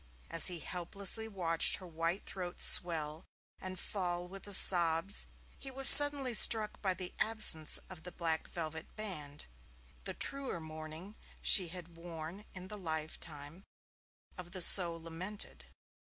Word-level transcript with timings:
As 0.31 0.47
he 0.47 0.61
helplessly 0.61 1.27
watched 1.27 1.75
her 1.75 1.85
white 1.85 2.25
throat 2.25 2.59
swell 2.59 3.23
and 3.59 3.79
fall 3.79 4.27
with 4.27 4.45
the 4.45 4.53
sobs, 4.55 5.27
he 5.59 5.69
was 5.69 5.87
suddenly 5.87 6.33
struck 6.33 6.81
by 6.81 6.95
the 6.95 7.13
absence 7.19 7.79
of 7.87 8.01
the 8.01 8.11
black 8.11 8.47
velvet 8.47 8.95
band 8.95 9.45
the 10.05 10.15
truer 10.15 10.59
mourning 10.59 11.15
she 11.39 11.67
had 11.67 11.89
worn 11.95 12.45
in 12.55 12.67
the 12.67 12.79
lifetime 12.79 13.63
of 14.39 14.53
the 14.53 14.61
so 14.63 14.95
lamented. 14.95 15.65